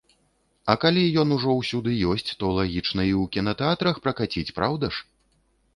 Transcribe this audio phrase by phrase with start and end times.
[0.73, 5.09] А калі ён ужо ўсюды ёсць, то лагічна і ў кінатэатрах пракаціць, праўда ж?